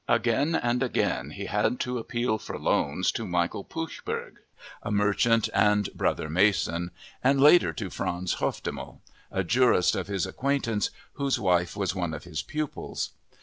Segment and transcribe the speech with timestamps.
[0.09, 4.37] Again and again he had to appeal for loans to Michael Puchberg,
[4.81, 6.89] a merchant and brother Mason,
[7.23, 12.23] and later to Franz Hofdemel, a jurist of his acquaintance whose wife was one of
[12.23, 13.11] his pupils.